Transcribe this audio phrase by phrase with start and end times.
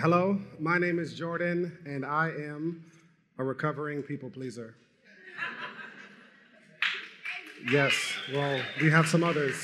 [0.00, 2.84] Hello, my name is Jordan, and I am
[3.36, 4.76] a recovering people pleaser.
[7.68, 7.92] Yes,
[8.32, 9.56] well, we have some others.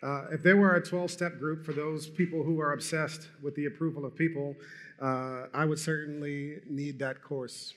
[0.00, 3.56] Uh, if there were a 12 step group for those people who are obsessed with
[3.56, 4.54] the approval of people,
[5.02, 7.74] uh, I would certainly need that course.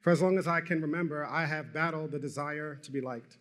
[0.00, 3.38] For as long as I can remember, I have battled the desire to be liked.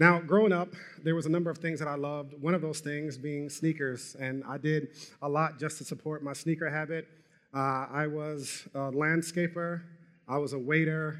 [0.00, 0.68] Now, growing up,
[1.02, 2.32] there was a number of things that I loved.
[2.40, 4.90] One of those things being sneakers, and I did
[5.22, 7.08] a lot just to support my sneaker habit.
[7.52, 9.82] Uh, I was a landscaper,
[10.28, 11.18] I was a waiter,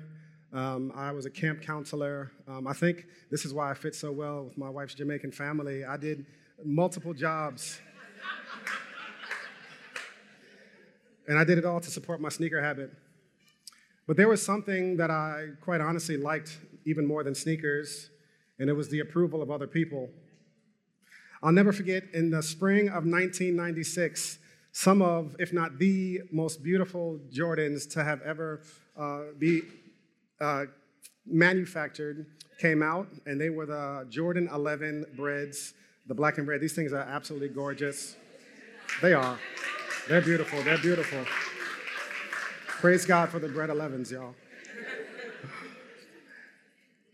[0.52, 2.30] um, I was a camp counselor.
[2.46, 5.84] Um, I think this is why I fit so well with my wife's Jamaican family.
[5.84, 6.24] I did
[6.64, 7.80] multiple jobs.
[11.27, 12.92] and I did it all to support my sneaker habit.
[14.06, 18.10] But there was something that I quite honestly liked even more than sneakers
[18.59, 20.09] and it was the approval of other people.
[21.43, 24.39] I'll never forget in the spring of 1996,
[24.73, 28.62] some of, if not the most beautiful Jordans to have ever
[28.97, 29.62] uh, be
[30.41, 30.65] uh,
[31.27, 32.27] manufactured
[32.59, 35.75] came out, and they were the Jordan 11 Breds,
[36.06, 36.61] the black and red.
[36.61, 38.17] These things are absolutely gorgeous.
[39.00, 39.39] They are.
[40.09, 40.62] They're beautiful.
[40.62, 41.25] They're beautiful.
[42.67, 44.34] Praise God for the Bred 11s, y'all.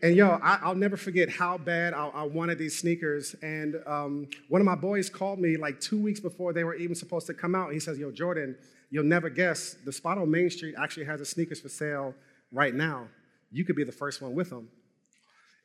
[0.01, 3.33] And yo, I, will never forget how bad I, I wanted these sneakers.
[3.41, 6.95] And um, one of my boys called me like two weeks before they were even
[6.95, 7.71] supposed to come out.
[7.71, 8.57] He says, Yo, Jordan,
[8.89, 9.75] you'll never guess.
[9.85, 12.13] The spot on Main Street actually has the sneakers for sale
[12.51, 13.07] right now.
[13.51, 14.67] You could be the first one with them.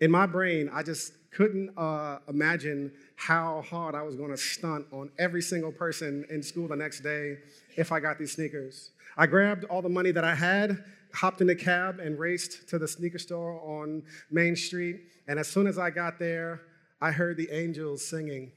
[0.01, 4.87] In my brain, I just couldn't uh, imagine how hard I was going to stunt
[4.93, 7.37] on every single person in school the next day
[7.77, 8.93] if I got these sneakers.
[9.17, 10.83] I grabbed all the money that I had
[11.15, 15.01] hopped in a cab and raced to the sneaker store on Main Street.
[15.29, 16.63] And as soon as I got there,
[17.01, 18.53] I heard the angels singing.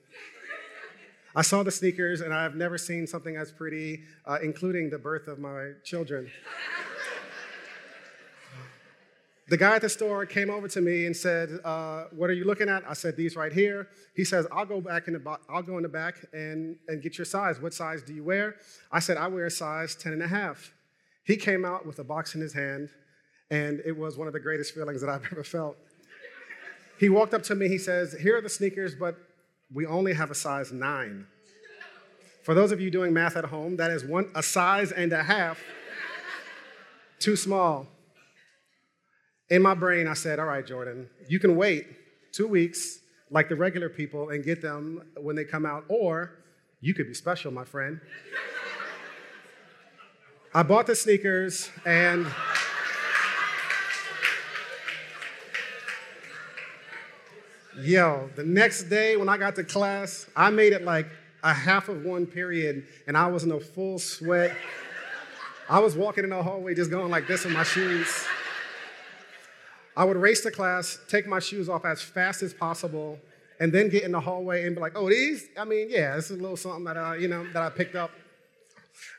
[1.35, 5.27] I saw the sneakers, and I've never seen something as pretty, uh, including the birth
[5.27, 6.29] of my children.
[9.47, 12.45] the guy at the store came over to me and said, uh, "What are you
[12.45, 15.39] looking at?" I said, "These right here." He says, "I'll go back in the bo-
[15.49, 17.59] I'll go in the back and and get your size.
[17.59, 18.55] What size do you wear?"
[18.91, 20.71] I said, "I wear a size 10 and a half."
[21.23, 22.89] He came out with a box in his hand,
[23.49, 25.77] and it was one of the greatest feelings that I've ever felt.
[26.99, 29.17] He walked up to me, he says, Here are the sneakers, but
[29.73, 31.27] we only have a size nine.
[32.43, 35.23] For those of you doing math at home, that is one a size and a
[35.23, 35.59] half
[37.19, 37.87] too small.
[39.49, 41.87] In my brain, I said, All right, Jordan, you can wait
[42.33, 42.99] two weeks
[43.31, 46.39] like the regular people and get them when they come out, or
[46.81, 47.99] you could be special, my friend.
[50.55, 52.27] I bought the sneakers and
[57.81, 61.07] yo, the next day when I got to class, I made it like
[61.41, 64.55] a half of one period and I was in a full sweat.
[65.67, 68.23] I was walking in the hallway just going like this in my shoes.
[69.97, 73.17] I would race to class, take my shoes off as fast as possible,
[73.59, 75.47] and then get in the hallway and be like, oh, these?
[75.57, 77.95] I mean, yeah, this is a little something that I, you know, that I picked
[77.95, 78.11] up.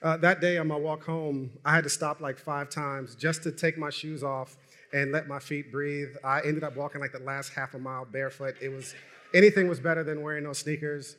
[0.02, 3.42] Uh, that day on my walk home, I had to stop like five times just
[3.44, 4.56] to take my shoes off
[4.92, 6.14] and let my feet breathe.
[6.22, 8.54] I ended up walking like the last half a mile barefoot.
[8.62, 8.94] It was
[9.34, 11.16] anything was better than wearing those sneakers,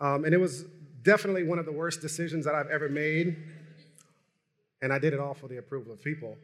[0.00, 0.64] um, and it was
[1.02, 3.36] definitely one of the worst decisions that I've ever made.
[4.82, 6.36] And I did it all for the approval of people.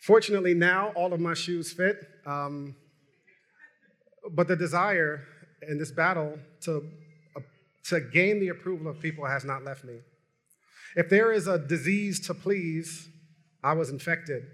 [0.00, 2.74] Fortunately, now all of my shoes fit, um,
[4.30, 5.22] but the desire
[5.68, 6.84] in this battle to
[7.88, 9.98] to gain the approval of people has not left me.
[10.96, 13.08] If there is a disease to please,
[13.62, 14.44] I was infected.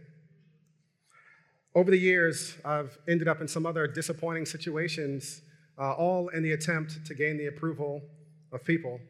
[1.75, 5.41] Over the years, I've ended up in some other disappointing situations,
[5.79, 8.03] uh, all in the attempt to gain the approval
[8.53, 9.01] of people.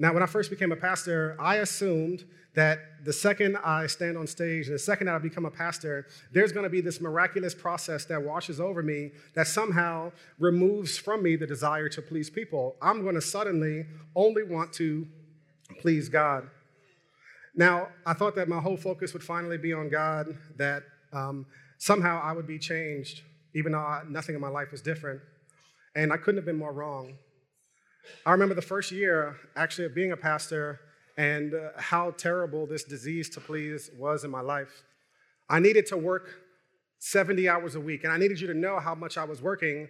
[0.00, 2.24] Now, when I first became a pastor, I assumed
[2.54, 6.06] that the second I stand on stage and the second that I become a pastor,
[6.32, 11.22] there's going to be this miraculous process that washes over me that somehow removes from
[11.22, 12.76] me the desire to please people.
[12.80, 13.84] I'm going to suddenly
[14.16, 15.06] only want to
[15.80, 16.48] please God.
[17.54, 20.82] Now, I thought that my whole focus would finally be on God, that
[21.12, 21.44] um,
[21.76, 23.20] somehow I would be changed,
[23.54, 25.20] even though I, nothing in my life was different.
[25.94, 27.18] And I couldn't have been more wrong.
[28.26, 30.80] I remember the first year, actually, of being a pastor,
[31.16, 34.84] and uh, how terrible this disease to please was in my life.
[35.48, 36.40] I needed to work
[36.98, 39.88] 70 hours a week, and I needed you to know how much I was working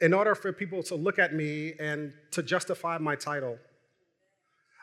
[0.00, 3.58] in order for people to look at me and to justify my title.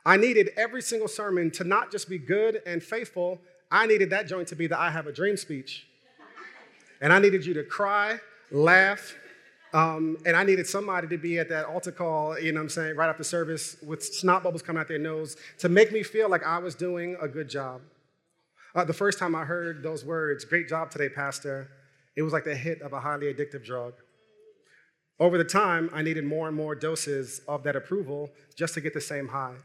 [0.06, 3.40] I needed every single sermon to not just be good and faithful,
[3.72, 5.88] I needed that joint to be the I have a dream speech.
[7.00, 8.19] And I needed you to cry,
[8.52, 9.16] laugh,
[9.73, 12.69] Um, and I needed somebody to be at that altar call, you know what I'm
[12.69, 16.29] saying, right after service with snot bubbles coming out their nose to make me feel
[16.29, 17.81] like I was doing a good job.
[18.75, 21.69] Uh, the first time I heard those words, great job today, Pastor,
[22.15, 23.94] it was like the hit of a highly addictive drug.
[25.19, 28.94] Over the time, I needed more and more doses of that approval just to get
[28.94, 29.56] the same high.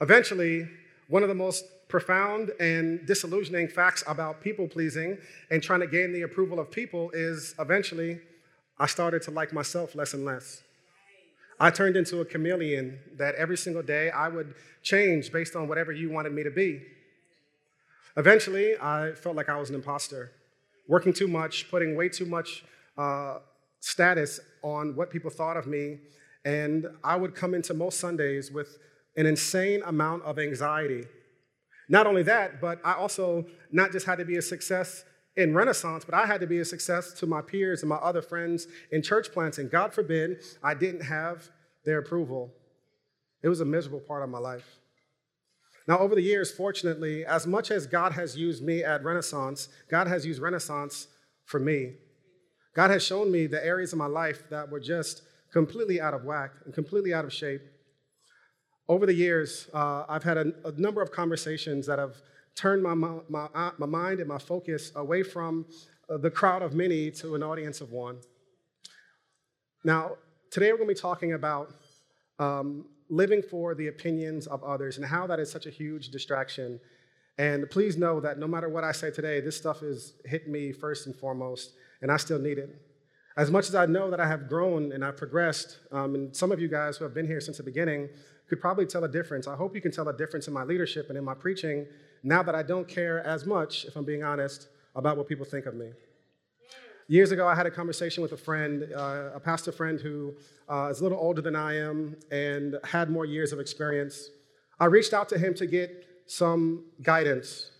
[0.00, 0.68] Eventually,
[1.08, 5.18] one of the most profound and disillusioning facts about people pleasing
[5.50, 8.20] and trying to gain the approval of people is eventually
[8.78, 10.62] I started to like myself less and less.
[11.60, 15.92] I turned into a chameleon that every single day I would change based on whatever
[15.92, 16.82] you wanted me to be.
[18.16, 20.32] Eventually, I felt like I was an imposter,
[20.88, 22.64] working too much, putting way too much
[22.98, 23.38] uh,
[23.80, 25.98] status on what people thought of me,
[26.44, 28.78] and I would come into most Sundays with
[29.16, 31.04] an insane amount of anxiety.
[31.88, 35.04] Not only that, but I also not just had to be a success
[35.36, 38.22] in Renaissance, but I had to be a success to my peers and my other
[38.22, 39.68] friends in church planting.
[39.68, 41.48] God forbid I didn't have
[41.84, 42.52] their approval.
[43.42, 44.78] It was a miserable part of my life.
[45.86, 50.06] Now, over the years, fortunately, as much as God has used me at Renaissance, God
[50.06, 51.08] has used Renaissance
[51.44, 51.94] for me.
[52.74, 55.22] God has shown me the areas of my life that were just
[55.52, 57.60] completely out of whack and completely out of shape.
[58.88, 62.16] Over the years, uh, I've had a, a number of conversations that have
[62.54, 63.48] turned my, my, my,
[63.78, 65.66] my mind and my focus away from
[66.08, 68.18] uh, the crowd of many to an audience of one.
[69.84, 70.16] Now,
[70.50, 71.74] today we're going to be talking about
[72.38, 76.80] um, living for the opinions of others and how that is such a huge distraction.
[77.38, 80.72] And please know that no matter what I say today, this stuff is hit me
[80.72, 82.70] first and foremost, and I still need it.
[83.36, 86.52] As much as I know that I have grown and I've progressed, um, and some
[86.52, 88.08] of you guys who have been here since the beginning
[88.48, 89.48] could probably tell a difference.
[89.48, 91.86] I hope you can tell a difference in my leadership and in my preaching
[92.24, 95.66] now that I don't care as much, if I'm being honest, about what people think
[95.66, 95.90] of me.
[97.06, 100.32] Years ago, I had a conversation with a friend, uh, a pastor friend who
[100.66, 104.30] uh, is a little older than I am and had more years of experience.
[104.80, 107.70] I reached out to him to get some guidance.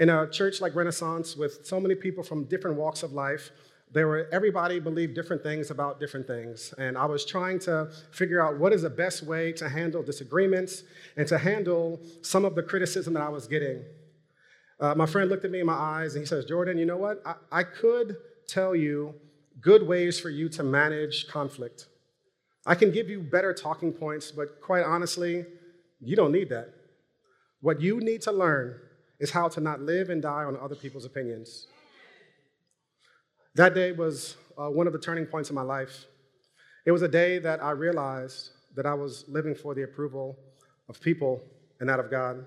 [0.00, 3.52] In a church like Renaissance, with so many people from different walks of life,
[3.92, 6.74] there were everybody believed different things about different things.
[6.78, 10.82] And i was trying to figure out what is the best way to handle disagreements
[11.16, 13.82] and to handle some of the criticism that i was getting.
[14.78, 16.96] Uh, my friend looked at me in my eyes and he says jordan you know
[16.96, 17.22] what?
[17.24, 18.16] I, I could
[18.48, 19.14] tell you
[19.60, 21.86] good ways for you to manage conflict.
[22.66, 25.44] I can give you better talking points but quite honestly
[26.00, 26.74] you don't need that.
[27.60, 28.78] What you need to learn
[29.18, 31.68] is how to not live and die on other people's opinions
[33.56, 36.04] that day was uh, one of the turning points in my life.
[36.84, 40.36] It was a day that I realized that I was living for the approval
[40.88, 41.42] of people
[41.80, 42.44] and not of God.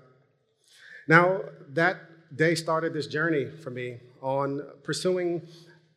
[1.08, 1.40] Now,
[1.70, 1.96] that
[2.36, 5.42] day started this journey for me on pursuing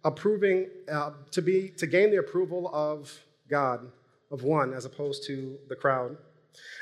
[0.03, 3.17] approving uh, to be to gain the approval of
[3.47, 3.91] God,
[4.31, 6.17] of one, as opposed to the crowd.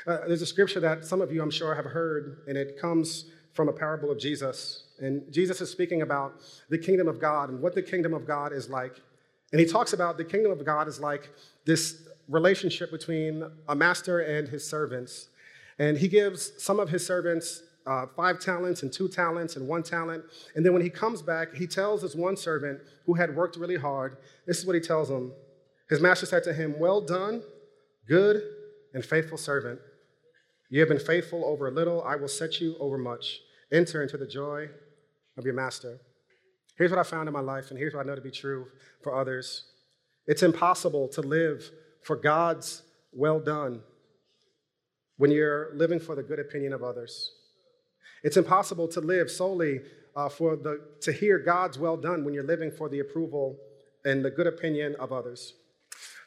[0.06, 3.26] Uh, there's a scripture that some of you, I'm sure, have heard, and it comes
[3.52, 4.84] from a parable of Jesus.
[4.98, 6.34] And Jesus is speaking about
[6.68, 9.00] the kingdom of God and what the kingdom of God is like.
[9.52, 11.28] And he talks about the kingdom of God is like
[11.66, 15.28] this relationship between a master and his servants.
[15.78, 19.82] And he gives some of his servants uh, five talents and two talents and one
[19.82, 20.24] talent.
[20.54, 23.76] And then when he comes back, he tells this one servant who had worked really
[23.76, 24.16] hard,
[24.46, 25.32] this is what he tells him.
[25.88, 27.42] His master said to him, Well done,
[28.06, 28.42] good
[28.94, 29.80] and faithful servant.
[30.72, 33.42] You have been faithful over a little, I will set you over much.
[33.70, 34.70] Enter into the joy
[35.36, 36.00] of your master.
[36.78, 38.68] Here's what I found in my life, and here's what I know to be true
[39.02, 39.64] for others
[40.26, 41.70] it's impossible to live
[42.02, 43.82] for God's well done
[45.18, 47.32] when you're living for the good opinion of others.
[48.24, 49.80] It's impossible to live solely
[50.16, 53.58] uh, for the, to hear God's well done when you're living for the approval
[54.06, 55.52] and the good opinion of others.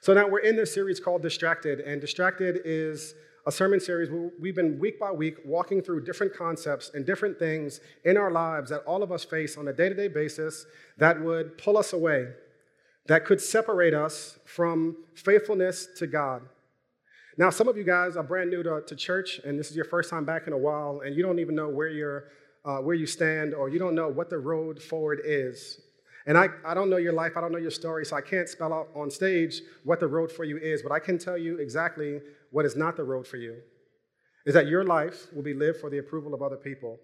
[0.01, 3.15] So now we're in this series called Distracted, and Distracted is
[3.47, 7.37] a sermon series where we've been week by week walking through different concepts and different
[7.37, 10.65] things in our lives that all of us face on a day to day basis
[10.97, 12.29] that would pull us away,
[13.05, 16.41] that could separate us from faithfulness to God.
[17.37, 19.85] Now, some of you guys are brand new to, to church, and this is your
[19.85, 22.29] first time back in a while, and you don't even know where, you're,
[22.63, 25.81] uh, where you stand, or you don't know what the road forward is.
[26.27, 28.49] And I, I don't know your life, I don't know your story, so I can't
[28.49, 31.57] spell out on stage what the road for you is, but I can tell you
[31.57, 32.21] exactly
[32.55, 33.53] what is not the road for you
[34.45, 36.97] is that your life will be lived for the approval of other people.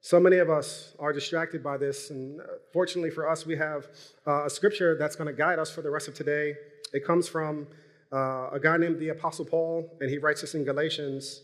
[0.00, 3.88] So many of us are distracted by this, and uh, fortunately for us, we have
[4.28, 6.54] uh, a scripture that's going to guide us for the rest of today.
[6.92, 7.66] It comes from
[8.12, 11.40] uh, a guy named the Apostle Paul, and he writes this in Galatians.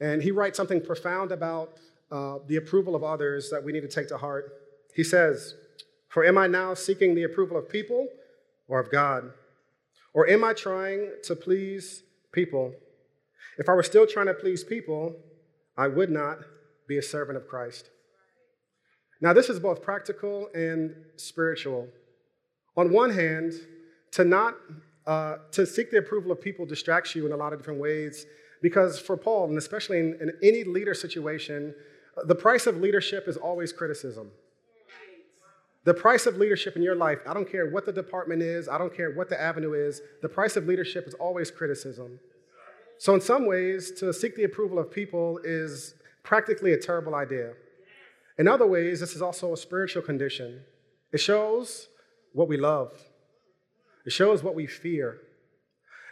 [0.00, 1.68] And he writes something profound about
[2.10, 4.44] uh, the approval of others that we need to take to heart.
[4.94, 5.54] He says,
[6.08, 8.08] For am I now seeking the approval of people
[8.68, 9.32] or of God?
[10.14, 12.72] Or am I trying to please people?
[13.58, 15.16] If I were still trying to please people,
[15.76, 16.38] I would not
[16.88, 17.90] be a servant of Christ.
[19.20, 21.88] Now, this is both practical and spiritual.
[22.76, 23.52] On one hand,
[24.12, 24.54] to not
[25.06, 28.24] uh, to seek the approval of people distracts you in a lot of different ways
[28.62, 31.74] because for Paul, and especially in, in any leader situation,
[32.24, 34.30] the price of leadership is always criticism.
[35.84, 38.78] The price of leadership in your life, I don't care what the department is, I
[38.78, 42.18] don't care what the avenue is, the price of leadership is always criticism.
[42.98, 47.52] So, in some ways, to seek the approval of people is practically a terrible idea.
[48.38, 50.62] In other ways, this is also a spiritual condition.
[51.12, 51.88] It shows
[52.32, 52.92] what we love,
[54.06, 55.18] it shows what we fear.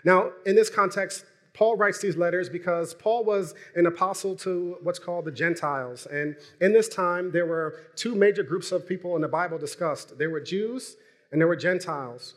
[0.05, 1.25] Now, in this context,
[1.55, 6.07] Paul writes these letters because Paul was an apostle to what's called the Gentiles.
[6.07, 10.19] And in this time, there were two major groups of people in the Bible discussed
[10.19, 10.97] there were Jews
[11.31, 12.35] and there were Gentiles.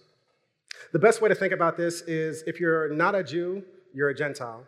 [0.92, 4.16] The best way to think about this is if you're not a Jew, you're a
[4.16, 4.66] Gentile,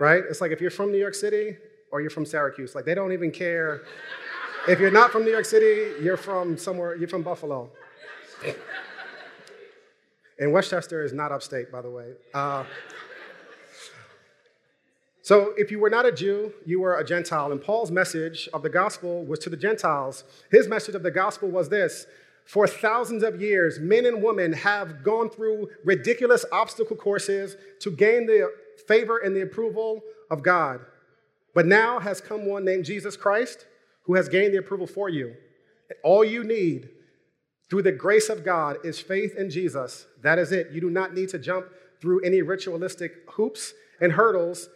[0.00, 0.22] right?
[0.28, 1.56] It's like if you're from New York City
[1.92, 3.82] or you're from Syracuse, like they don't even care.
[4.66, 7.70] If you're not from New York City, you're from somewhere, you're from Buffalo.
[10.40, 12.12] And Westchester is not upstate, by the way.
[12.32, 12.64] Uh,
[15.24, 17.50] so, if you were not a Jew, you were a Gentile.
[17.50, 20.22] And Paul's message of the gospel was to the Gentiles.
[20.50, 22.04] His message of the gospel was this
[22.44, 28.26] For thousands of years, men and women have gone through ridiculous obstacle courses to gain
[28.26, 28.52] the
[28.86, 30.80] favor and the approval of God.
[31.54, 33.64] But now has come one named Jesus Christ
[34.02, 35.36] who has gained the approval for you.
[36.02, 36.90] All you need
[37.70, 40.06] through the grace of God is faith in Jesus.
[40.22, 40.70] That is it.
[40.70, 44.68] You do not need to jump through any ritualistic hoops and hurdles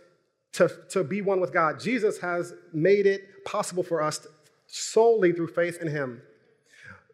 [0.52, 1.80] to, to be one with God.
[1.80, 4.26] Jesus has made it possible for us
[4.66, 6.22] solely through faith in Him.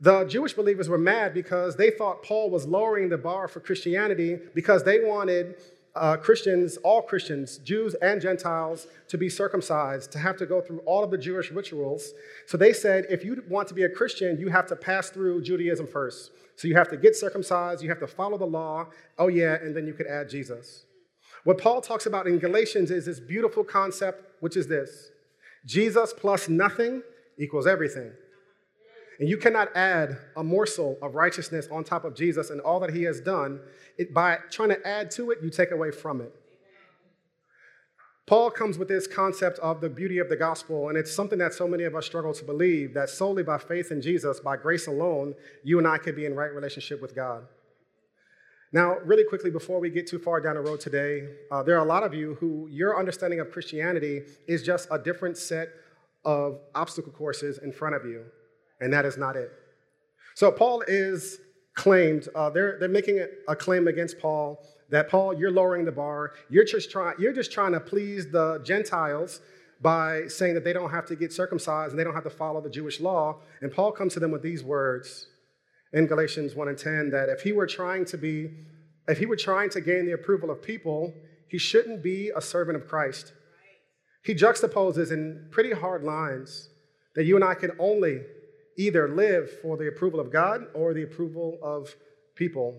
[0.00, 4.38] The Jewish believers were mad because they thought Paul was lowering the bar for Christianity
[4.54, 5.56] because they wanted
[5.94, 10.80] uh, Christians, all Christians, Jews and Gentiles, to be circumcised, to have to go through
[10.80, 12.12] all of the Jewish rituals.
[12.46, 15.42] So they said, if you want to be a Christian, you have to pass through
[15.42, 16.32] Judaism first.
[16.56, 18.88] So you have to get circumcised, you have to follow the law.
[19.18, 20.86] Oh, yeah, and then you could add Jesus.
[21.44, 25.10] What Paul talks about in Galatians is this beautiful concept, which is this
[25.66, 27.02] Jesus plus nothing
[27.38, 28.12] equals everything.
[29.20, 32.90] And you cannot add a morsel of righteousness on top of Jesus and all that
[32.90, 33.60] he has done.
[33.96, 36.34] It, by trying to add to it, you take away from it.
[38.26, 41.52] Paul comes with this concept of the beauty of the gospel, and it's something that
[41.52, 44.86] so many of us struggle to believe that solely by faith in Jesus, by grace
[44.86, 47.44] alone, you and I could be in right relationship with God.
[48.74, 51.84] Now, really quickly, before we get too far down the road today, uh, there are
[51.84, 55.68] a lot of you who your understanding of Christianity is just a different set
[56.24, 58.24] of obstacle courses in front of you,
[58.80, 59.52] and that is not it.
[60.34, 61.38] So, Paul is
[61.74, 66.32] claimed, uh, they're, they're making a claim against Paul that, Paul, you're lowering the bar.
[66.50, 69.40] You're just, try, you're just trying to please the Gentiles
[69.82, 72.60] by saying that they don't have to get circumcised and they don't have to follow
[72.60, 73.36] the Jewish law.
[73.60, 75.28] And Paul comes to them with these words
[75.94, 78.50] in Galatians 1 and 10 that if he were trying to be,
[79.08, 81.14] if he were trying to gain the approval of people,
[81.48, 83.32] he shouldn't be a servant of Christ.
[84.24, 86.68] He juxtaposes in pretty hard lines
[87.14, 88.22] that you and I can only
[88.76, 91.94] either live for the approval of God or the approval of
[92.34, 92.74] people,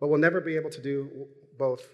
[0.00, 1.86] but we'll never be able to do both.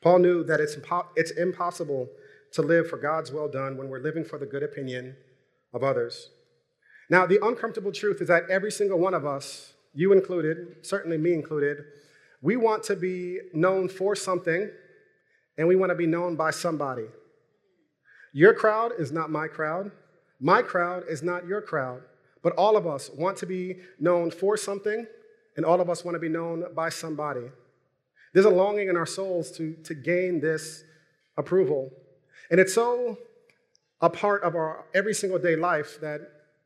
[0.00, 2.08] Paul knew that it's, impo- it's impossible
[2.52, 5.16] to live for God's well done when we're living for the good opinion
[5.72, 6.28] of others.
[7.10, 11.34] Now, the uncomfortable truth is that every single one of us, you included, certainly me
[11.34, 11.84] included,
[12.40, 14.70] we want to be known for something
[15.58, 17.06] and we want to be known by somebody.
[18.32, 19.90] Your crowd is not my crowd.
[20.40, 22.02] My crowd is not your crowd.
[22.42, 25.06] But all of us want to be known for something
[25.56, 27.50] and all of us want to be known by somebody.
[28.32, 30.82] There's a longing in our souls to, to gain this
[31.36, 31.90] approval.
[32.50, 33.18] And it's so
[34.00, 36.20] a part of our every single day life that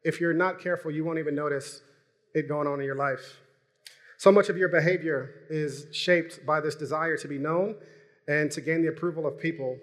[0.04, 1.82] if you're not careful, you won't even notice
[2.36, 3.40] it going on in your life.
[4.18, 7.76] So much of your behavior is shaped by this desire to be known
[8.28, 9.78] and to gain the approval of people.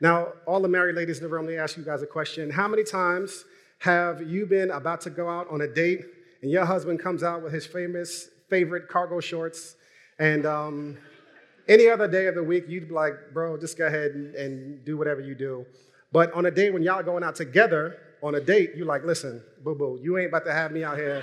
[0.00, 2.50] Now, all the married ladies in the room, let me ask you guys a question.
[2.50, 3.44] How many times
[3.78, 6.04] have you been about to go out on a date
[6.42, 9.76] and your husband comes out with his famous favorite cargo shorts
[10.18, 10.98] and um,
[11.68, 14.84] any other day of the week, you'd be like, bro, just go ahead and, and
[14.84, 15.64] do whatever you do.
[16.10, 19.42] But on a day when y'all going out together, on a date, you're like, listen,
[19.64, 21.22] boo boo, you ain't about to have me out here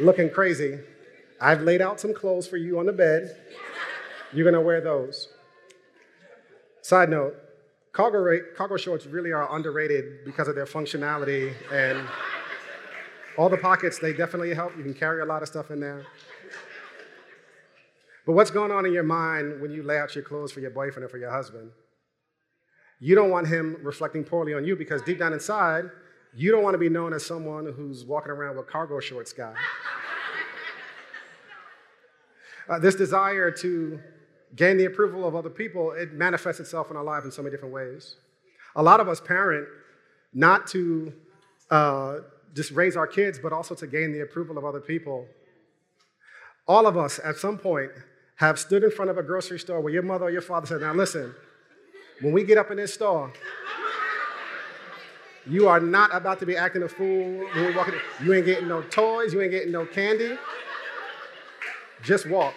[0.00, 0.78] looking crazy.
[1.40, 3.36] I've laid out some clothes for you on the bed.
[4.32, 5.28] You're gonna wear those.
[6.82, 7.34] Side note,
[7.92, 12.06] cargo, cargo shorts really are underrated because of their functionality and
[13.38, 14.76] all the pockets, they definitely help.
[14.76, 16.04] You can carry a lot of stuff in there.
[18.26, 20.70] But what's going on in your mind when you lay out your clothes for your
[20.70, 21.70] boyfriend or for your husband?
[22.98, 25.90] You don't want him reflecting poorly on you because deep down inside,
[26.34, 29.54] you don't want to be known as someone who's walking around with cargo shorts guy.
[32.68, 34.00] uh, this desire to
[34.54, 37.50] gain the approval of other people, it manifests itself in our life in so many
[37.50, 38.16] different ways.
[38.76, 39.66] A lot of us parent
[40.32, 41.12] not to
[41.70, 42.18] uh,
[42.54, 45.26] just raise our kids, but also to gain the approval of other people.
[46.66, 47.90] All of us at some point
[48.36, 50.80] have stood in front of a grocery store where your mother or your father said,
[50.80, 51.34] Now listen,
[52.20, 53.32] when we get up in this store,
[55.50, 57.46] you are not about to be acting a fool.
[58.22, 60.38] You ain't getting no toys, you ain't getting no candy.
[62.02, 62.54] Just walk.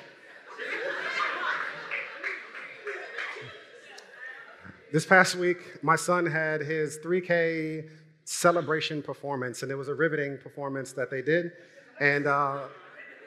[4.92, 7.90] This past week, my son had his 3K
[8.26, 11.52] celebration performance, and it was a riveting performance that they did.
[12.00, 12.68] And uh,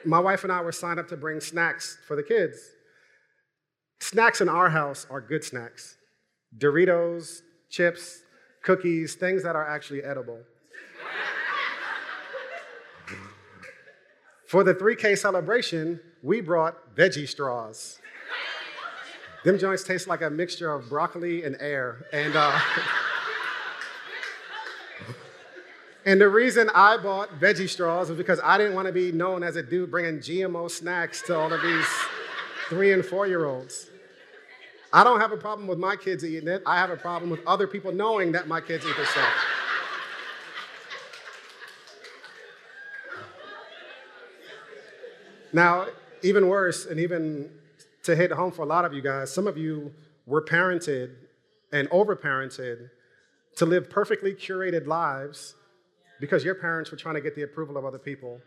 [0.05, 2.57] my wife and I were signed up to bring snacks for the kids.
[3.99, 5.97] Snacks in our house are good snacks
[6.57, 8.21] Doritos, chips,
[8.67, 10.39] cookies, things that are actually edible.
[14.45, 17.99] for the 3K celebration, we brought veggie straws.
[19.45, 22.05] Them joints taste like a mixture of broccoli and air.
[22.11, 22.59] And, uh,
[26.05, 29.43] and the reason I bought veggie straws was because I didn't want to be known
[29.43, 31.87] as a dude bringing GMO snacks to all of these
[32.67, 33.89] three and four year olds.
[34.97, 36.63] I don't have a problem with my kids eating it.
[36.65, 39.31] I have a problem with other people knowing that my kids eat this stuff.
[45.53, 45.85] Now,
[46.23, 47.51] even worse, and even
[48.05, 49.31] to hit home for a lot of you guys.
[49.31, 49.93] Some of you
[50.25, 51.11] were parented
[51.71, 52.89] and overparented
[53.57, 55.53] to live perfectly curated lives
[56.19, 58.41] because your parents were trying to get the approval of other people.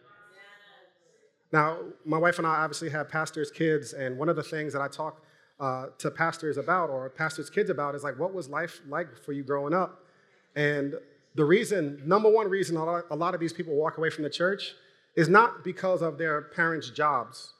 [1.52, 4.82] Now, my wife and I obviously have pastors' kids, and one of the things that
[4.82, 5.22] I talk
[5.60, 9.32] uh, to pastors about or pastors' kids about is like, what was life like for
[9.32, 10.04] you growing up?
[10.56, 10.94] And
[11.34, 14.24] the reason, number one reason a lot, a lot of these people walk away from
[14.24, 14.74] the church
[15.16, 17.52] is not because of their parents' jobs.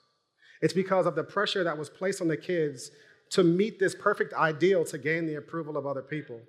[0.62, 2.90] It's because of the pressure that was placed on the kids
[3.30, 6.40] to meet this perfect ideal to gain the approval of other people.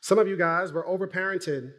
[0.00, 1.72] Some of you guys were overparented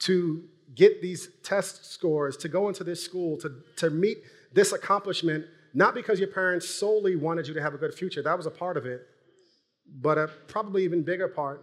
[0.00, 0.44] to
[0.74, 4.18] get these test scores, to go into this school, to, to meet
[4.52, 5.44] this accomplishment,
[5.74, 8.22] not because your parents solely wanted you to have a good future.
[8.22, 9.02] That was a part of it.
[10.00, 11.62] But a probably even bigger part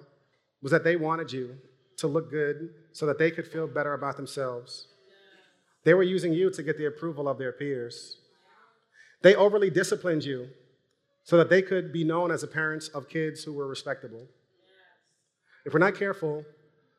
[0.61, 1.55] was that they wanted you
[1.97, 4.87] to look good so that they could feel better about themselves.
[5.83, 8.17] They were using you to get the approval of their peers.
[9.21, 10.49] They overly disciplined you
[11.23, 14.27] so that they could be known as the parents of kids who were respectable.
[15.65, 16.43] If we're not careful,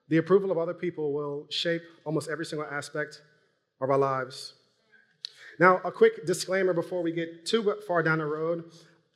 [0.09, 3.23] the approval of other people will shape almost every single aspect
[3.81, 4.55] of our lives.
[5.59, 8.65] Now, a quick disclaimer before we get too far down the road.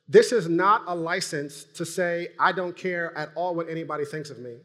[0.07, 4.29] This is not a license to say, I don't care at all what anybody thinks
[4.29, 4.55] of me.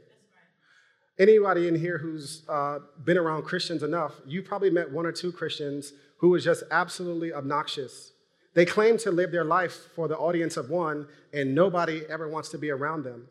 [1.19, 5.33] Anybody in here who's uh, been around Christians enough, you probably met one or two
[5.33, 8.12] Christians who was just absolutely obnoxious
[8.57, 12.49] they claim to live their life for the audience of one, and nobody ever wants
[12.49, 13.29] to be around them.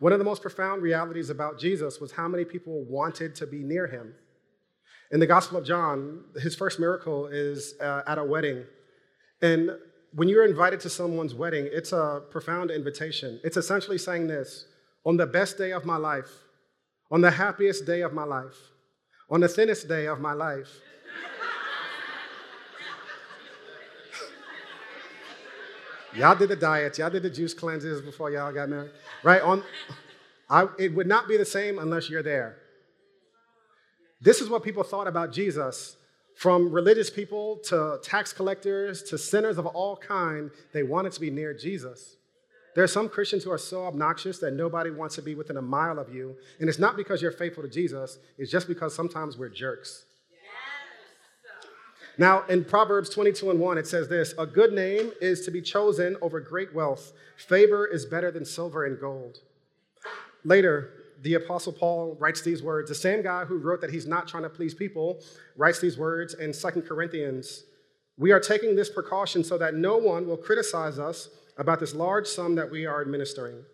[0.00, 3.58] One of the most profound realities about Jesus was how many people wanted to be
[3.58, 4.14] near him.
[5.10, 8.64] In the Gospel of John, his first miracle is uh, at a wedding.
[9.40, 9.70] And
[10.12, 13.40] when you're invited to someone's wedding, it's a profound invitation.
[13.42, 14.66] It's essentially saying this
[15.06, 16.30] on the best day of my life,
[17.10, 18.56] on the happiest day of my life,
[19.30, 20.68] on the thinnest day of my life,
[26.14, 28.90] Y'all did the diets, y'all did the juice cleanses before y'all got married,
[29.22, 29.42] right?
[29.42, 29.62] On,
[30.50, 32.56] I, it would not be the same unless you're there.
[34.20, 35.96] This is what people thought about Jesus.
[36.34, 41.30] From religious people to tax collectors to sinners of all kind, they wanted to be
[41.30, 42.16] near Jesus.
[42.74, 45.62] There are some Christians who are so obnoxious that nobody wants to be within a
[45.62, 46.36] mile of you.
[46.60, 50.04] And it's not because you're faithful to Jesus, it's just because sometimes we're jerks.
[52.18, 55.62] Now, in Proverbs 22 and 1, it says this A good name is to be
[55.62, 57.12] chosen over great wealth.
[57.36, 59.38] Favor is better than silver and gold.
[60.44, 62.88] Later, the Apostle Paul writes these words.
[62.88, 65.20] The same guy who wrote that he's not trying to please people
[65.56, 67.64] writes these words in 2 Corinthians.
[68.16, 72.26] We are taking this precaution so that no one will criticize us about this large
[72.26, 73.64] sum that we are administering.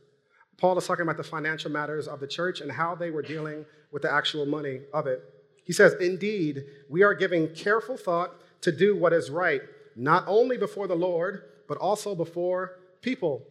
[0.57, 3.67] Paul is talking about the financial matters of the church and how they were dealing
[3.93, 5.23] with the actual money of it.
[5.65, 9.63] He says, Indeed, we are giving careful thought to do what is right,
[9.97, 13.43] not only before the Lord, but also before people.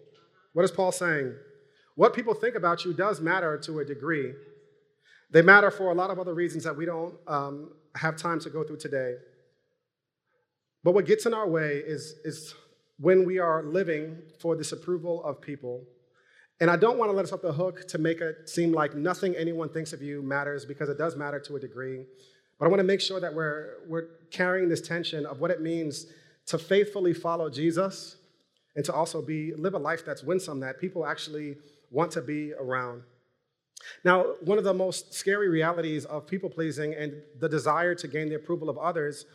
[0.54, 1.36] What is Paul saying?
[1.96, 4.34] What people think about you does matter to a degree.
[5.30, 8.50] They matter for a lot of other reasons that we don't um, have time to
[8.50, 9.16] go through today.
[10.84, 12.56] But what gets in our way is, is
[13.00, 15.84] when we are living for this approval of people.
[16.60, 18.96] And I don't want to let us off the hook to make it seem like
[18.96, 22.06] nothing anyone thinks of you matters because it does matter to a degree.
[22.60, 25.62] But I want to make sure that we're, we're carrying this tension of what it
[25.62, 26.08] means
[26.48, 28.18] to faithfully follow Jesus
[28.76, 31.58] and to also be live a life that's winsome that people actually
[31.94, 33.04] want to be around.
[34.04, 38.30] Now, one of the most scary realities of people pleasing and the desire to gain
[38.30, 39.26] the approval of others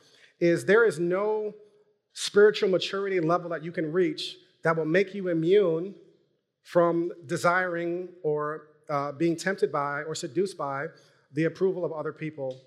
[0.41, 1.55] is there is no
[2.13, 5.95] spiritual maturity level that you can reach that will make you immune
[6.63, 10.87] from desiring or uh, being tempted by or seduced by
[11.35, 12.61] the approval of other people.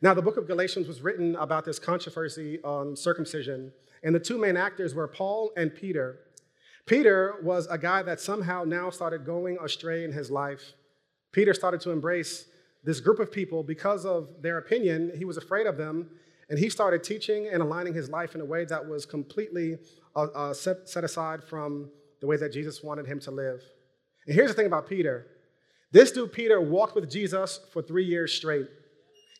[0.00, 4.36] Now, the book of Galatians was written about this controversy on circumcision, and the two
[4.36, 6.18] main actors were Paul and Peter.
[6.86, 10.72] Peter was a guy that somehow now started going astray in his life.
[11.32, 12.46] Peter started to embrace
[12.84, 15.12] this group of people because of their opinion.
[15.16, 16.10] He was afraid of them,
[16.48, 19.78] and he started teaching and aligning his life in a way that was completely
[20.16, 21.90] uh, uh, set, set aside from
[22.20, 23.62] the way that Jesus wanted him to live.
[24.26, 25.26] And here's the thing about Peter
[25.92, 28.66] this dude, Peter, walked with Jesus for three years straight.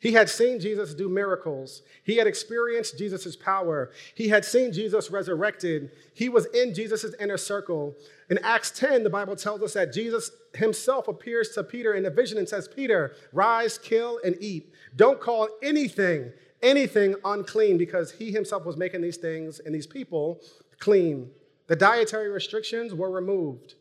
[0.03, 1.83] He had seen Jesus do miracles.
[2.03, 3.93] He had experienced Jesus' power.
[4.17, 5.93] He had seen Jesus resurrected.
[6.13, 7.95] He was in Jesus' inner circle.
[8.29, 12.11] In Acts 10, the Bible tells us that Jesus himself appears to Peter in a
[12.11, 14.73] vision and says, Peter, rise, kill, and eat.
[14.97, 20.41] Don't call anything, anything unclean because he himself was making these things and these people
[20.81, 21.31] clean.
[21.69, 23.77] The dietary restrictions were removed.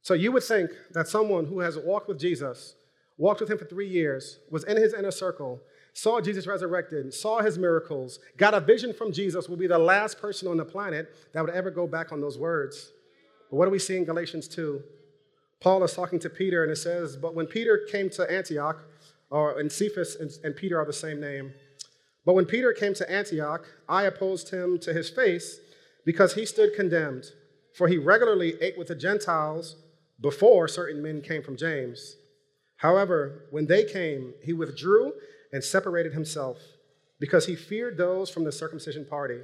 [0.00, 2.76] So you would think that someone who has walked with Jesus,
[3.16, 5.60] walked with him for three years, was in his inner circle,
[5.92, 10.20] saw Jesus resurrected, saw his miracles, got a vision from Jesus, will be the last
[10.20, 12.92] person on the planet that would ever go back on those words.
[13.50, 14.82] But what do we see in Galatians 2?
[15.60, 18.82] Paul is talking to Peter and it says, But when Peter came to Antioch,
[19.30, 21.54] or and Cephas and, and Peter are the same name,
[22.26, 25.60] but when Peter came to Antioch, I opposed him to his face
[26.04, 27.26] because he stood condemned,
[27.74, 29.76] for he regularly ate with the Gentiles
[30.20, 32.16] before certain men came from James.
[32.84, 35.14] However, when they came, he withdrew
[35.54, 36.58] and separated himself
[37.18, 39.40] because he feared those from the circumcision party.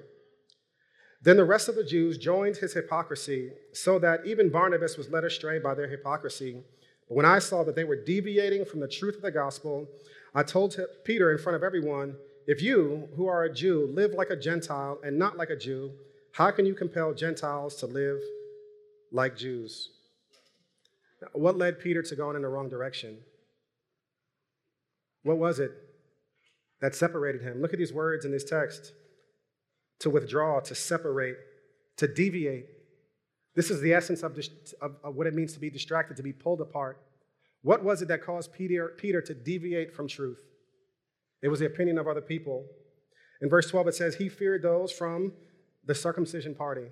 [1.23, 5.25] Then the rest of the Jews joined his hypocrisy, so that even Barnabas was led
[5.25, 6.63] astray by their hypocrisy.
[7.09, 9.89] But when I saw that they were deviating from the truth of the gospel,
[10.35, 14.29] I told Peter in front of everyone, If you, who are a Jew, live like
[14.29, 15.93] a Gentile and not like a Jew,
[16.33, 18.21] how can you compel Gentiles to live
[19.11, 19.93] like Jews?
[21.33, 23.17] What led Peter to going in the wrong direction?
[25.23, 25.73] What was it
[26.81, 27.61] that separated him?
[27.61, 28.93] Look at these words in this text
[30.01, 31.37] to withdraw, to separate,
[31.99, 32.67] to deviate.
[33.55, 34.39] This is the essence of,
[34.81, 36.99] of, of, what it means to be distracted, to be pulled apart.
[37.63, 40.43] What was it that caused Peter, Peter to deviate from truth?
[41.43, 42.65] It was the opinion of other people.
[43.43, 45.33] In verse 12, it says, He feared those from
[45.85, 46.87] the circumcision party.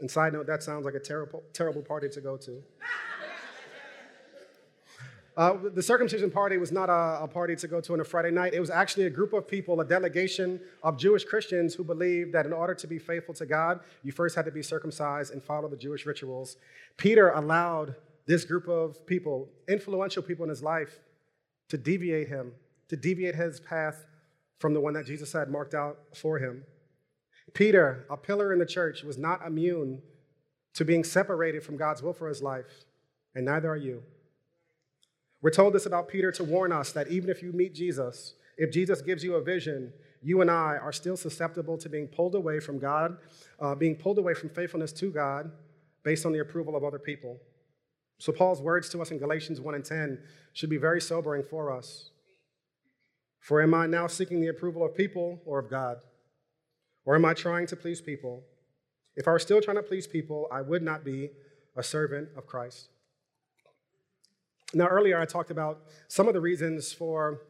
[0.00, 2.62] And side note, that sounds like a terrible, terrible party to go to.
[5.36, 8.32] Uh, the circumcision party was not a, a, party to go to on a Friday
[8.32, 8.52] night.
[8.52, 12.46] It was actually a group of people, a delegation of Jewish Christians who believed that
[12.46, 15.68] in order to be faithful to God, you first had to be circumcised and follow
[15.68, 16.56] the Jewish rituals.
[16.96, 17.94] Peter allowed
[18.26, 20.98] this group of people, influential people in his life,
[21.68, 22.52] to deviate him,
[22.88, 24.06] to deviate his path
[24.58, 26.64] from the one that Jesus had marked out for him.
[27.54, 30.02] Peter, a pillar in the church, was not immune
[30.74, 32.84] to being separated from God's will for his life,
[33.34, 34.02] and neither are you.
[35.42, 38.70] We're told this about Peter to warn us that even if you meet Jesus, if
[38.70, 42.60] Jesus gives you a vision, you and I are still susceptible to being pulled away
[42.60, 43.16] from God,
[43.58, 45.50] uh, being pulled away from faithfulness to God
[46.02, 47.38] based on the approval of other people.
[48.18, 50.18] So, Paul's words to us in Galatians 1 and 10
[50.52, 52.10] should be very sobering for us.
[53.38, 55.96] For am I now seeking the approval of people or of God?
[57.06, 58.42] Or am I trying to please people?
[59.16, 61.30] If I were still trying to please people, I would not be
[61.76, 62.88] a servant of Christ.
[64.72, 67.42] Now, earlier I talked about some of the reasons for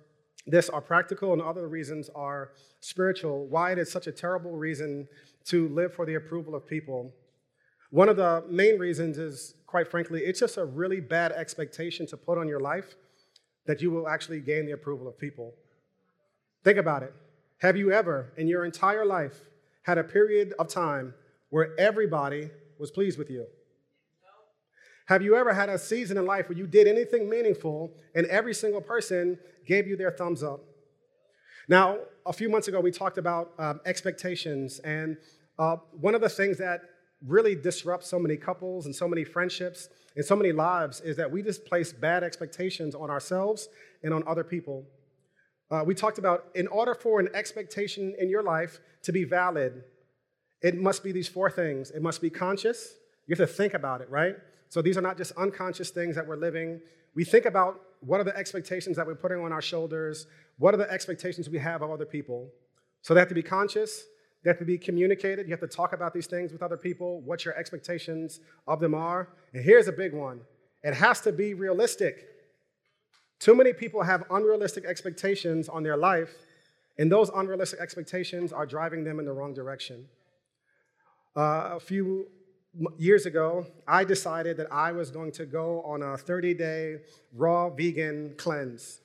[0.47, 3.47] this are practical and other reasons are spiritual.
[3.47, 5.07] Why it is such a terrible reason
[5.45, 7.13] to live for the approval of people.
[7.91, 12.17] One of the main reasons is, quite frankly, it's just a really bad expectation to
[12.17, 12.95] put on your life
[13.67, 15.55] that you will actually gain the approval of people.
[16.65, 17.13] Think about it.
[17.59, 19.41] Have you ever, in your entire life,
[19.83, 21.13] had a period of time
[21.51, 23.47] where everybody was pleased with you?
[25.11, 28.55] Have you ever had a season in life where you did anything meaningful and every
[28.55, 30.61] single person gave you their thumbs up?
[31.69, 35.17] Now, a few months ago, we talked about um, expectations, and
[35.59, 36.83] uh, one of the things that
[37.27, 41.29] really disrupts so many couples and so many friendships and so many lives is that
[41.29, 43.69] we just place bad expectations on ourselves
[44.05, 44.85] and on other people.
[45.73, 49.83] Uh, we talked about in order for an expectation in your life to be valid,
[50.63, 51.91] it must be these four things.
[51.91, 52.95] It must be conscious.
[53.27, 54.37] You have to think about it, right?
[54.71, 56.81] So these are not just unconscious things that we're living.
[57.15, 60.27] We think about what are the expectations that we're putting on our shoulders,
[60.59, 62.49] what are the expectations we have of other people.
[63.03, 64.05] So they have to be conscious,
[64.43, 65.47] they have to be communicated.
[65.47, 68.95] You have to talk about these things with other people, what your expectations of them
[68.95, 69.29] are.
[69.53, 70.41] And here's a big one
[70.83, 72.27] it has to be realistic.
[73.39, 76.35] Too many people have unrealistic expectations on their life,
[76.99, 80.07] and those unrealistic expectations are driving them in the wrong direction.
[81.37, 82.29] Uh, a few
[82.99, 86.99] years ago, I decided that I was going to go on a 30 day
[87.35, 89.01] raw vegan cleanse.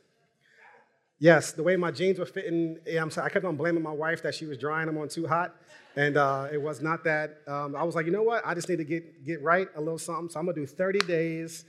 [1.17, 4.21] Yes, the way my jeans were fitting, yeah, sorry, I kept on blaming my wife
[4.23, 5.56] that she was drying them on too hot.
[5.95, 7.38] And uh, it was not that.
[7.47, 8.45] Um, I was like, you know what?
[8.45, 10.30] I just need to get, get right a little something.
[10.30, 11.63] So I'm going to do 30 days,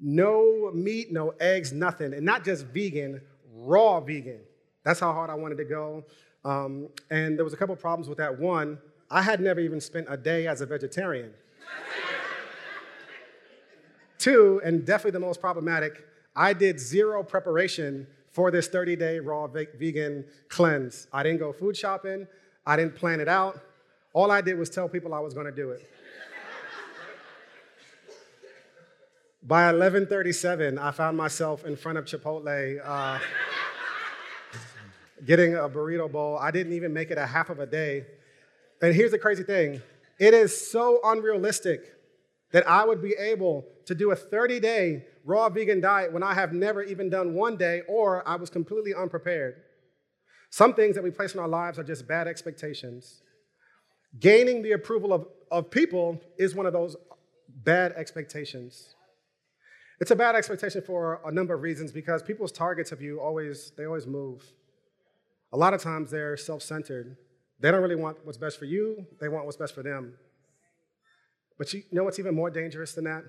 [0.00, 2.14] no meat, no eggs, nothing.
[2.14, 3.20] And not just vegan,
[3.52, 4.40] raw vegan.
[4.84, 6.04] That's how hard I wanted to go.
[6.44, 8.38] Um, and there was a couple problems with that.
[8.38, 8.78] One,
[9.12, 11.34] I had never even spent a day as a vegetarian.
[14.18, 19.46] Two, and definitely the most problematic, I did zero preparation for this 30 day raw
[19.48, 21.08] vegan cleanse.
[21.12, 22.26] I didn't go food shopping,
[22.64, 23.60] I didn't plan it out.
[24.14, 25.88] All I did was tell people I was going to do it.
[29.42, 33.18] By 11:37, I found myself in front of Chipotle, uh,
[35.26, 36.38] getting a burrito bowl.
[36.38, 38.06] I didn't even make it a half of a day.
[38.82, 39.80] And here's the crazy thing:
[40.18, 41.94] it is so unrealistic
[42.52, 46.52] that I would be able to do a 30-day raw vegan diet when I have
[46.52, 49.62] never even done one day or I was completely unprepared.
[50.50, 53.22] Some things that we place in our lives are just bad expectations.
[54.20, 56.94] Gaining the approval of, of people is one of those
[57.48, 58.94] bad expectations.
[59.98, 63.72] It's a bad expectation for a number of reasons because people's targets of you always
[63.78, 64.44] they always move.
[65.52, 67.16] A lot of times they're self-centered.
[67.62, 70.14] They don't really want what's best for you, they want what's best for them.
[71.58, 73.22] But you know what's even more dangerous than that?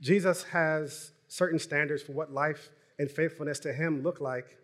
[0.00, 4.56] Jesus has certain standards for what life and faithfulness to Him look like.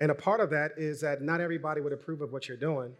[0.00, 2.94] And a part of that is that not everybody would approve of what you're doing.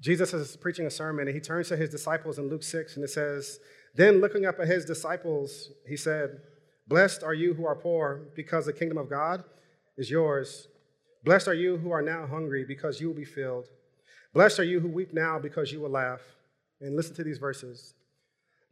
[0.00, 3.04] Jesus is preaching a sermon and he turns to his disciples in Luke 6 and
[3.04, 3.58] it says,
[3.94, 6.40] Then looking up at his disciples, he said,
[6.86, 9.42] Blessed are you who are poor, because the kingdom of God
[9.96, 10.68] is yours.
[11.26, 13.66] Blessed are you who are now hungry, because you will be filled.
[14.32, 16.20] Blessed are you who weep now, because you will laugh.
[16.80, 17.94] And listen to these verses.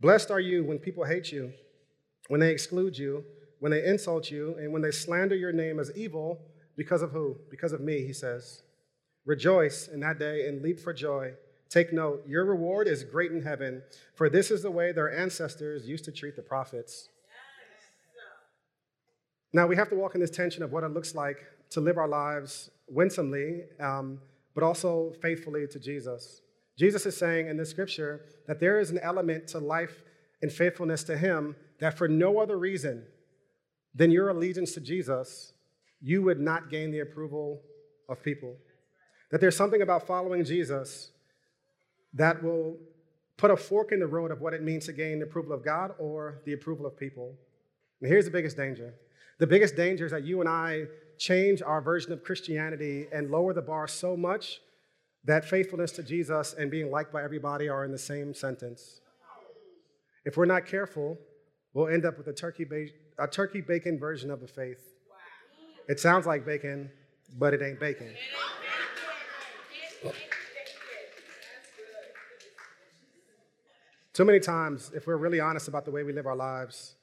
[0.00, 1.52] Blessed are you when people hate you,
[2.28, 3.24] when they exclude you,
[3.58, 6.42] when they insult you, and when they slander your name as evil
[6.76, 7.36] because of who?
[7.50, 8.62] Because of me, he says.
[9.26, 11.32] Rejoice in that day and leap for joy.
[11.70, 13.82] Take note, your reward is great in heaven,
[14.14, 17.08] for this is the way their ancestors used to treat the prophets.
[19.52, 21.38] Now, we have to walk in this tension of what it looks like
[21.70, 24.20] to live our lives winsomely, um,
[24.54, 26.42] but also faithfully to Jesus.
[26.78, 30.02] Jesus is saying in this scripture that there is an element to life
[30.42, 33.04] and faithfulness to Him that for no other reason
[33.94, 35.52] than your allegiance to Jesus,
[36.00, 37.62] you would not gain the approval
[38.08, 38.56] of people.
[39.30, 41.10] That there's something about following Jesus
[42.12, 42.76] that will
[43.36, 45.64] put a fork in the road of what it means to gain the approval of
[45.64, 47.34] God or the approval of people.
[48.00, 48.94] And here's the biggest danger
[49.38, 50.84] the biggest danger is that you and I
[51.18, 54.60] change our version of Christianity and lower the bar so much
[55.24, 59.00] that faithfulness to Jesus and being liked by everybody are in the same sentence.
[60.24, 61.18] If we're not careful,
[61.72, 64.94] we'll end up with a turkey, ba- a turkey bacon version of the faith.
[65.88, 66.90] It sounds like bacon,
[67.38, 68.14] but it ain't bacon.
[74.12, 76.94] Too many times, if we're really honest about the way we live our lives,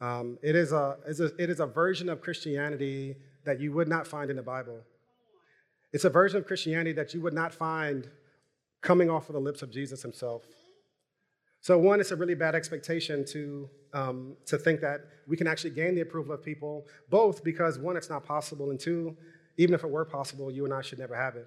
[0.00, 4.30] um, it, is a, it is a version of Christianity that you would not find
[4.30, 4.80] in the Bible.
[5.92, 8.08] It's a version of Christianity that you would not find
[8.80, 10.44] coming off of the lips of Jesus himself.
[11.62, 15.70] So, one, it's a really bad expectation to, um, to think that we can actually
[15.70, 19.14] gain the approval of people, both because, one, it's not possible, and two,
[19.58, 21.46] even if it were possible, you and I should never have it.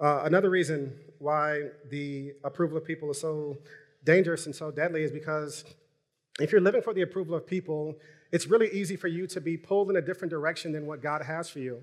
[0.00, 3.58] Uh, another reason why the approval of people is so
[4.04, 5.64] dangerous and so deadly is because
[6.40, 7.96] if you're living for the approval of people,
[8.32, 11.22] it's really easy for you to be pulled in a different direction than what God
[11.22, 11.82] has for you.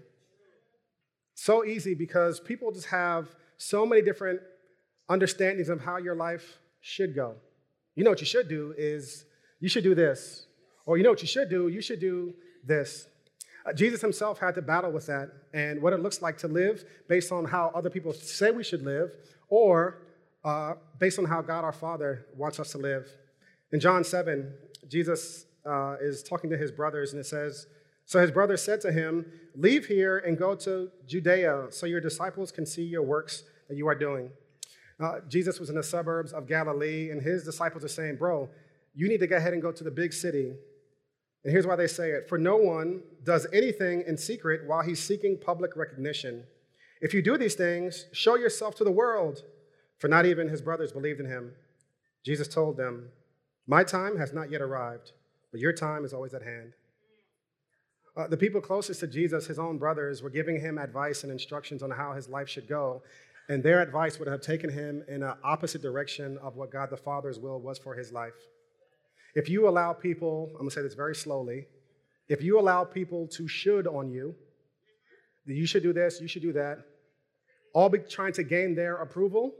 [1.36, 4.42] So easy because people just have so many different
[5.08, 7.36] understandings of how your life should go.
[7.96, 9.26] You know what you should do is
[9.60, 10.48] you should do this.
[10.86, 11.68] Or you know what you should do?
[11.68, 12.34] You should do
[12.66, 13.08] this.
[13.66, 16.84] Uh, Jesus himself had to battle with that and what it looks like to live
[17.08, 19.12] based on how other people say we should live
[19.50, 20.02] or
[20.44, 23.08] uh, based on how God our Father wants us to live.
[23.72, 24.52] In John 7,
[24.88, 27.68] Jesus uh, is talking to his brothers and it says,
[28.06, 32.52] So his brother said to him, Leave here and go to Judea so your disciples
[32.52, 34.32] can see your works that you are doing.
[35.00, 38.50] Uh, Jesus was in the suburbs of Galilee, and his disciples are saying, Bro,
[38.94, 40.54] you need to go ahead and go to the big city.
[41.44, 45.02] And here's why they say it For no one does anything in secret while he's
[45.02, 46.44] seeking public recognition.
[47.02, 49.44] If you do these things, show yourself to the world,
[50.00, 51.54] for not even his brothers believed in him.
[52.26, 53.10] Jesus told them,
[53.68, 55.14] My time has not yet arrived,
[55.52, 56.74] but your time is always at hand.
[58.16, 61.82] Uh, the people closest to Jesus, his own brothers, were giving him advice and instructions
[61.82, 63.02] on how his life should go.
[63.48, 66.98] And their advice would have taken him in an opposite direction of what God the
[66.98, 68.34] Father's will was for his life.
[69.36, 71.66] If you allow people, I'm to say this very slowly,
[72.28, 74.36] if you allow people to should on you,
[75.46, 76.80] that you should do this, you should do that,
[77.74, 79.54] all be trying to gain their approval,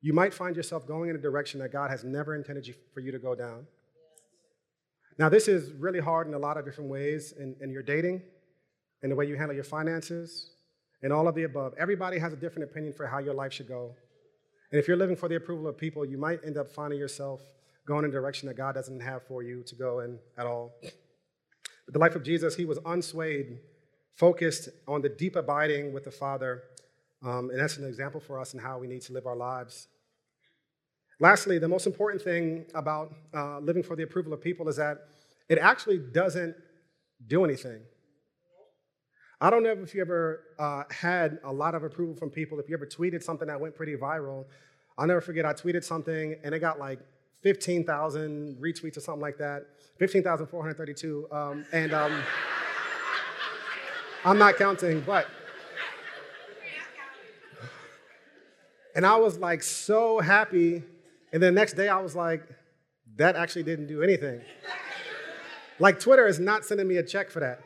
[0.00, 3.10] you might find yourself going in a direction that God has never intended for you
[3.12, 3.66] to go down.
[5.18, 8.22] Now, this is really hard in a lot of different ways in, in your dating,
[9.02, 10.50] in the way you handle your finances,
[11.02, 11.74] and all of the above.
[11.78, 13.94] Everybody has a different opinion for how your life should go.
[14.70, 17.40] And if you're living for the approval of people, you might end up finding yourself
[17.86, 20.72] going in a direction that God doesn't have for you to go in at all.
[20.82, 23.58] But the life of Jesus, he was unswayed,
[24.14, 26.62] focused on the deep abiding with the Father.
[27.24, 29.88] Um, and that's an example for us in how we need to live our lives.
[31.20, 34.98] Lastly, the most important thing about uh, living for the approval of people is that
[35.48, 36.54] it actually doesn't
[37.26, 37.80] do anything.
[39.40, 42.68] I don't know if you ever uh, had a lot of approval from people, if
[42.68, 44.44] you ever tweeted something that went pretty viral.
[44.96, 47.00] I'll never forget, I tweeted something and it got like
[47.42, 49.66] 15,000 retweets or something like that,
[49.98, 51.28] 15,432.
[51.30, 52.12] Um, and um,
[54.24, 55.26] I'm not counting, but.
[58.96, 60.82] And I was like so happy
[61.32, 62.42] and then the next day I was like,
[63.16, 64.40] that actually didn't do anything.
[65.78, 67.60] like Twitter is not sending me a check for that.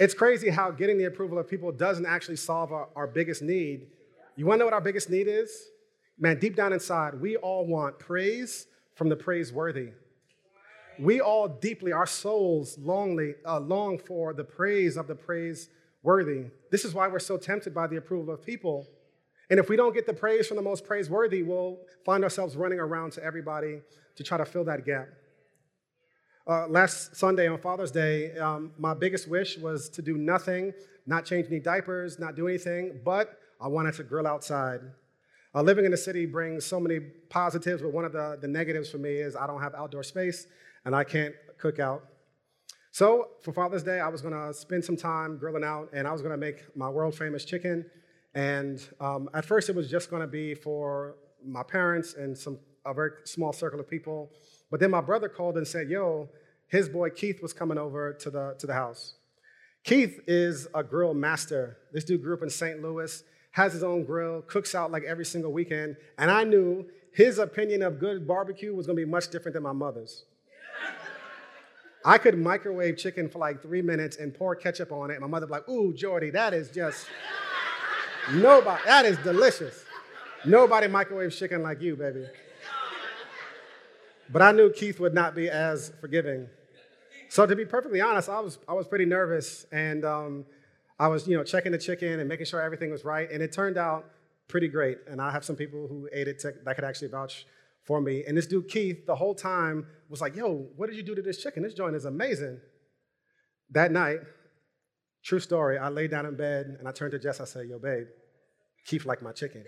[0.00, 3.88] It's crazy how getting the approval of people doesn't actually solve our, our biggest need.
[4.36, 5.68] You wanna know what our biggest need is?
[6.18, 9.90] Man, deep down inside, we all want praise from the praiseworthy.
[10.98, 16.46] We all deeply, our souls longly, uh, long for the praise of the praiseworthy.
[16.70, 18.86] This is why we're so tempted by the approval of people
[19.50, 22.78] and if we don't get the praise from the most praiseworthy, we'll find ourselves running
[22.78, 23.80] around to everybody
[24.16, 25.08] to try to fill that gap.
[26.46, 30.72] Uh, last Sunday on Father's Day, um, my biggest wish was to do nothing,
[31.06, 34.80] not change any diapers, not do anything, but I wanted to grill outside.
[35.54, 38.90] Uh, living in the city brings so many positives, but one of the, the negatives
[38.90, 40.46] for me is I don't have outdoor space
[40.84, 42.04] and I can't cook out.
[42.90, 46.22] So for Father's Day, I was to spend some time grilling out and I was
[46.22, 47.84] to make my world famous chicken
[48.34, 52.58] and um, at first, it was just going to be for my parents and some
[52.84, 54.30] a very small circle of people.
[54.70, 56.28] But then my brother called and said, "Yo,
[56.68, 59.14] his boy Keith was coming over to the to the house."
[59.84, 61.76] Keith is a grill master.
[61.92, 62.80] This dude grew up in St.
[62.80, 67.38] Louis, has his own grill, cooks out like every single weekend, and I knew his
[67.38, 70.24] opinion of good barbecue was going to be much different than my mother's.
[72.04, 75.28] I could microwave chicken for like three minutes and pour ketchup on it, and my
[75.28, 77.06] mother would be like, "Ooh, Jordy, that is just."
[78.30, 79.84] Nobody, that is delicious.
[80.44, 82.26] Nobody microwaves chicken like you, baby.
[84.30, 86.48] But I knew Keith would not be as forgiving.
[87.28, 90.44] So to be perfectly honest, I was, I was pretty nervous and um,
[90.98, 93.30] I was, you know, checking the chicken and making sure everything was right.
[93.30, 94.10] And it turned out
[94.48, 94.98] pretty great.
[95.06, 97.46] And I have some people who ate it to, that could actually vouch
[97.84, 98.24] for me.
[98.26, 101.22] And this dude, Keith, the whole time was like, yo, what did you do to
[101.22, 101.62] this chicken?
[101.62, 102.60] This joint is amazing.
[103.70, 104.20] That night,
[105.22, 105.78] True story.
[105.78, 107.40] I lay down in bed and I turned to Jess.
[107.40, 108.06] I said, Yo, babe,
[108.86, 109.64] Keith like my chicken.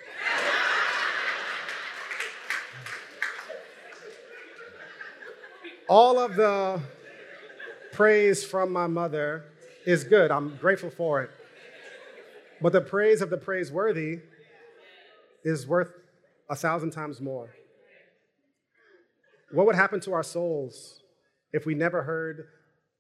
[5.89, 6.81] All of the
[7.93, 9.45] praise from my mother
[9.87, 10.31] is good.
[10.31, 11.31] I'm grateful for it.
[12.61, 14.21] But the praise of the praiseworthy
[15.45, 15.93] is worth
[16.49, 17.51] a thousand times more.
[19.53, 21.01] What would happen to our souls
[21.53, 22.47] if we never heard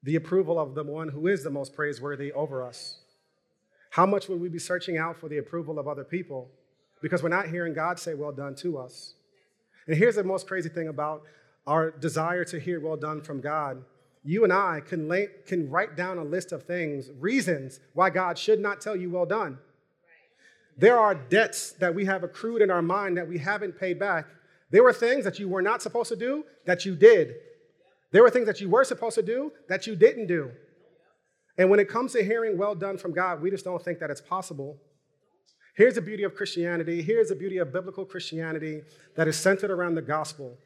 [0.04, 2.98] the approval of the one who is the most praiseworthy over us?
[3.90, 6.48] How much would we be searching out for the approval of other people?
[7.02, 9.14] Because we're not hearing God say, Well done to us.
[9.86, 11.22] And here's the most crazy thing about
[11.66, 13.82] our desire to hear well done from God.
[14.22, 18.38] You and I can, lay, can write down a list of things, reasons why God
[18.38, 19.58] should not tell you well done.
[20.76, 24.26] There are debts that we have accrued in our mind that we haven't paid back.
[24.70, 27.34] There were things that you were not supposed to do that you did.
[28.14, 30.52] There were things that you were supposed to do that you didn't do.
[31.58, 34.08] And when it comes to hearing well done from God, we just don't think that
[34.08, 34.76] it's possible.
[35.76, 37.02] Here's the beauty of Christianity.
[37.02, 38.82] Here's the beauty of biblical Christianity
[39.16, 40.56] that is centered around the gospel.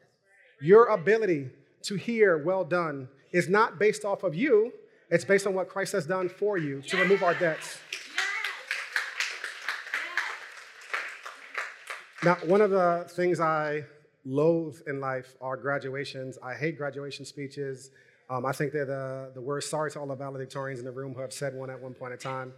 [0.61, 1.49] Your ability,
[1.85, 4.71] to hear, well done, is not based off of you,
[5.09, 7.79] it's based on what Christ has done for you to remove our debts.
[12.23, 13.85] Now, one of the things I
[14.25, 16.37] loathe in life are graduations.
[16.43, 17.91] I hate graduation speeches.
[18.29, 19.69] Um, I think they're the, the worst.
[19.69, 22.13] Sorry to all the valedictorians in the room who have said one at one point
[22.13, 22.53] in time.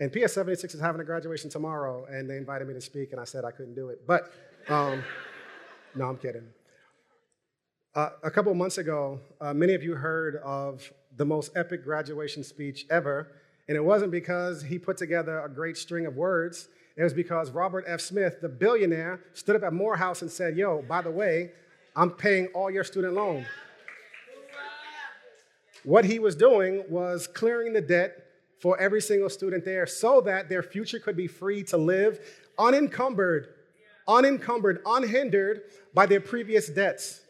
[0.00, 3.20] And PS 76 is having a graduation tomorrow, and they invited me to speak, and
[3.20, 4.06] I said I couldn't do it.
[4.06, 4.32] But,
[4.68, 5.02] um,
[5.94, 6.48] no, I'm kidding.
[7.94, 12.42] Uh, a couple months ago, uh, many of you heard of the most epic graduation
[12.42, 13.28] speech ever,
[13.68, 16.68] and it wasn't because he put together a great string of words.
[16.96, 18.00] It was because Robert F.
[18.00, 21.52] Smith, the billionaire, stood up at Morehouse and said, Yo, by the way,
[21.96, 23.46] I'm paying all your student loan.
[25.84, 28.26] What he was doing was clearing the debt
[28.60, 32.20] for every single student there so that their future could be free to live
[32.58, 33.48] unencumbered,
[34.06, 35.62] unencumbered, unhindered
[35.94, 37.22] by their previous debts.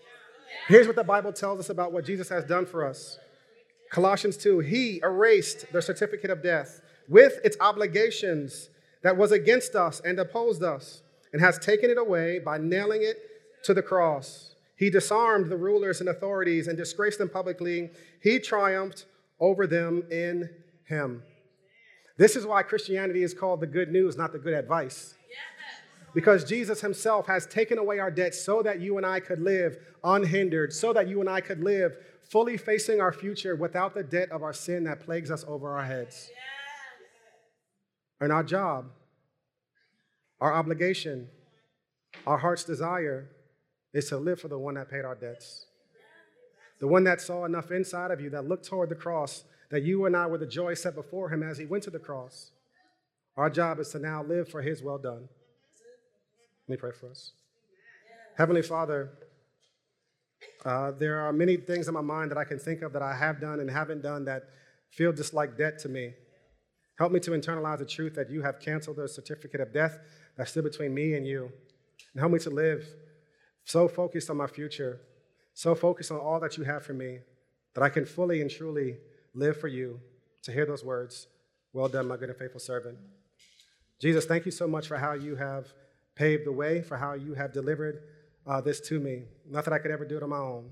[0.68, 3.18] Here's what the Bible tells us about what Jesus has done for us
[3.90, 8.68] Colossians 2 He erased the certificate of death with its obligations
[9.02, 13.16] that was against us and opposed us, and has taken it away by nailing it
[13.64, 14.54] to the cross.
[14.76, 17.90] He disarmed the rulers and authorities and disgraced them publicly.
[18.22, 19.06] He triumphed
[19.40, 20.50] over them in
[20.84, 21.22] him.
[22.18, 25.14] This is why Christianity is called the good news, not the good advice.
[26.14, 29.78] Because Jesus himself has taken away our debt so that you and I could live
[30.04, 31.96] unhindered, so that you and I could live
[32.28, 35.84] fully facing our future without the debt of our sin that plagues us over our
[35.84, 36.30] heads.
[38.22, 38.84] And our job,
[40.40, 41.26] our obligation,
[42.24, 43.28] our heart's desire
[43.92, 45.66] is to live for the one that paid our debts.
[46.78, 49.42] The one that saw enough inside of you that looked toward the cross,
[49.72, 51.98] that you and I were the joy set before him as he went to the
[51.98, 52.52] cross.
[53.36, 55.28] Our job is to now live for his well done.
[56.68, 57.32] Let me pray for us.
[58.38, 59.10] Heavenly Father,
[60.64, 63.16] uh, there are many things in my mind that I can think of that I
[63.16, 64.44] have done and haven't done that
[64.90, 66.12] feel just like debt to me.
[67.02, 69.98] Help me to internalize the truth that you have canceled the certificate of death
[70.36, 71.50] that stood between me and you.
[72.12, 72.86] And help me to live
[73.64, 75.00] so focused on my future,
[75.52, 77.18] so focused on all that you have for me,
[77.74, 78.98] that I can fully and truly
[79.34, 79.98] live for you
[80.44, 81.26] to hear those words
[81.72, 82.98] Well done, my good and faithful servant.
[84.00, 85.72] Jesus, thank you so much for how you have
[86.14, 87.98] paved the way, for how you have delivered
[88.46, 89.24] uh, this to me.
[89.50, 90.70] Not that I could ever do it on my own,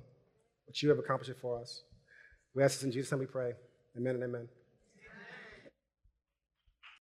[0.65, 1.83] but you have accomplished it for us.
[2.55, 3.55] We ask this in Jesus' name we pray.
[3.97, 4.60] Amen and amen.